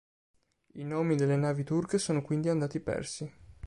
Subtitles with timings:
[0.81, 3.31] I nomi delle navi turche sono quindi andati persi.